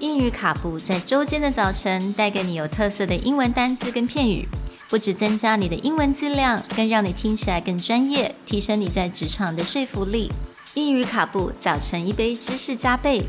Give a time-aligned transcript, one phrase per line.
[0.00, 4.46] 英语卡布在周间的早晨带给你有特色的英文单词跟片语，
[4.90, 10.30] 不只增加你的英文质量，更让你听起来更专业，提升你在职场的说服力。
[10.74, 13.22] 英语卡布早晨一杯知识加倍，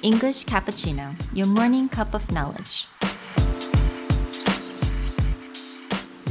[0.00, 2.86] English cappuccino, your morning cup of knowledge.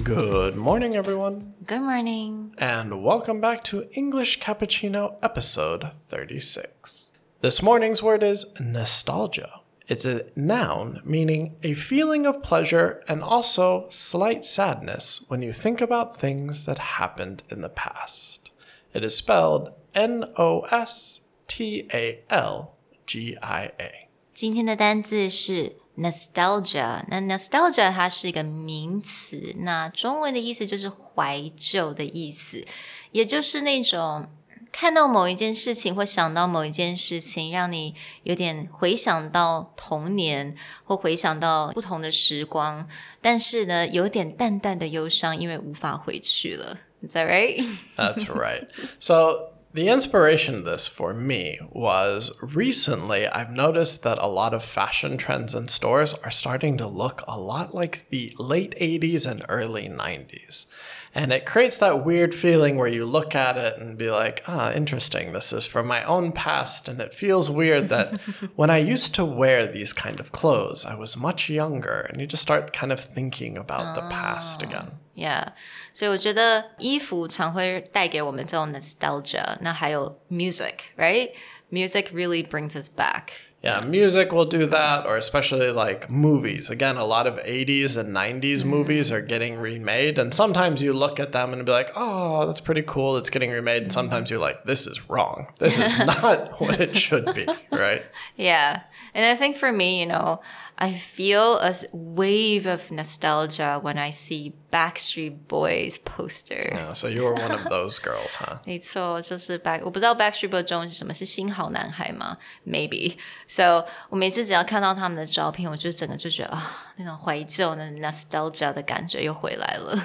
[0.03, 2.51] Good morning, everyone, Good morning.
[2.57, 7.09] and welcome back to English Cappuccino episode 36.
[7.41, 9.58] This morning's word is nostalgia.
[9.89, 15.79] It's a noun meaning a feeling of pleasure and also slight sadness when you think
[15.79, 18.51] about things that happened in the past.
[18.93, 24.09] It is spelled N O S T A L G I A.
[24.33, 27.05] 今天的单字是 nostalgia。
[27.07, 32.65] 那 nostalgia 它是一个名词，那中文的意思就是怀旧的意思，
[33.11, 34.27] 也就是那种
[34.72, 42.88] 看到某一件事情或想到某一件事情，让你有点回想到童年或回想到不同的时光，
[43.20, 46.78] 但是呢，有点淡淡的忧伤，因为无法回去了。
[47.02, 47.64] Is that right?
[47.96, 48.66] That's right.
[49.00, 54.64] So, the inspiration of this for me was recently I've noticed that a lot of
[54.64, 59.44] fashion trends in stores are starting to look a lot like the late 80s and
[59.48, 60.66] early 90s.
[61.14, 64.72] And it creates that weird feeling where you look at it and be like, ah,
[64.72, 65.32] interesting.
[65.32, 66.88] This is from my own past.
[66.88, 68.20] And it feels weird that
[68.56, 72.06] when I used to wear these kind of clothes, I was much younger.
[72.08, 74.92] And you just start kind of thinking about the past again.
[75.15, 75.47] Yeah，
[75.93, 79.57] 所以我觉得衣服常会带给我们这种 nostalgia。
[79.61, 83.29] 那还有 music，right？Music really brings us back.
[83.61, 86.69] Yeah, music will do that, or especially like movies.
[86.69, 91.19] Again, a lot of 80s and 90s movies are getting remade, and sometimes you look
[91.19, 93.81] at them and be like, oh, that's pretty cool, it's getting remade.
[93.81, 95.47] And sometimes you're like, this is wrong.
[95.57, 98.03] This is not what it should be, right?
[98.35, 98.81] Yeah,
[99.15, 100.41] and I think for me, you know,
[100.77, 106.69] I feel a wave of nostalgia when I see Backstreet Boys poster.
[106.73, 108.59] Yeah, so you were one of those girls, huh?
[108.65, 112.37] 没错，就是 Back，我不知道 Backstreet Boys 中文是什么，是新好男孩吗？
[112.67, 113.15] Maybe。
[113.49, 119.95] So 我每次只要看到他们的照片，我就整个就觉得啊，那种怀旧的 nostalgia 的感觉又回来了。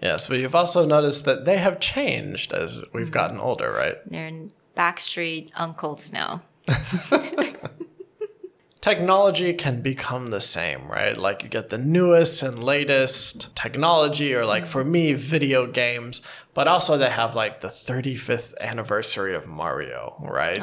[0.00, 3.96] Yes, but you've also noticed that they have changed as we've gotten older, right?
[4.10, 6.42] They're Backstreet uncles now.
[8.83, 11.15] technology can become the same, right?
[11.15, 16.21] Like you get the newest and latest technology, or like for me, video games,
[16.53, 20.59] but also they have like the 35th anniversary of Mario, right?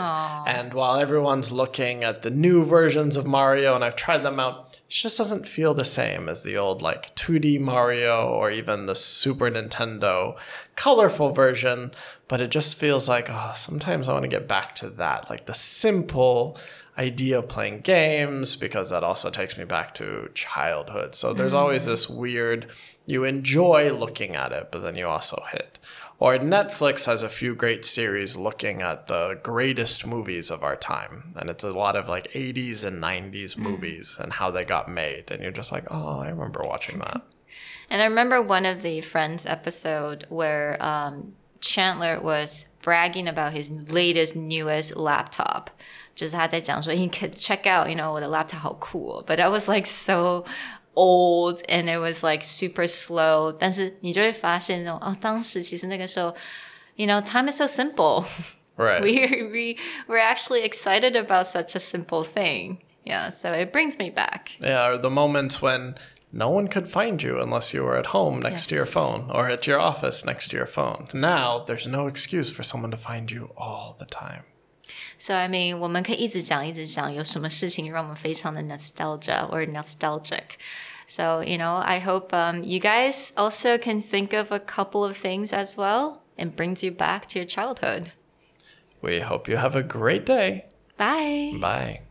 [0.46, 4.78] And while everyone's looking at the new versions of Mario, and I've tried them out,
[4.86, 8.94] it just doesn't feel the same as the old like 2D Mario or even the
[8.94, 10.36] Super Nintendo
[10.76, 11.92] colorful version.
[12.28, 15.46] But it just feels like, oh, sometimes I want to get back to that, like
[15.46, 16.58] the simple
[16.98, 21.14] idea of playing games because that also takes me back to childhood.
[21.14, 22.70] So there's always this weird
[23.06, 25.78] you enjoy looking at it, but then you also hit.
[26.20, 31.32] Or Netflix has a few great series looking at the greatest movies of our time.
[31.34, 35.30] And it's a lot of like 80s and 90s movies and how they got made.
[35.30, 37.22] And you're just like, oh, I remember watching that.
[37.92, 43.69] And I remember one of the Friends episode where um, Chandler was bragging about his
[43.89, 45.67] latest, newest laptop.
[46.15, 49.23] 就是他在讲说，you can check out, you know, 我的 laptop 好酷哦。
[49.25, 50.45] But I was like so
[50.93, 53.51] old and it was like super slow.
[53.51, 56.33] 但是你就会发现那种哦，当时其实那个时候，
[56.95, 58.25] you know, time is so simple.
[58.77, 59.01] Right.
[59.01, 59.77] we we
[60.07, 62.79] we're actually excited about such a simple thing.
[63.05, 64.51] Yeah, so it brings me back.
[64.59, 65.95] Yeah, or the moments when
[66.31, 68.93] no one could find you unless you were at home next to your Yes.
[68.93, 71.07] phone or at your office next to your phone.
[71.13, 74.43] Now, there's no excuse for someone to find you all the time.
[75.17, 84.01] So I mean，我们可以一直讲，一直讲，有什么事情让我们非常的 nostalgia or nostalgic。So you know, I hope um, you guys also can
[84.01, 88.11] think of a couple of things as well, and brings you back to your childhood.
[89.01, 90.65] We hope you have a great day.
[90.97, 91.53] Bye.
[91.61, 92.01] Bye.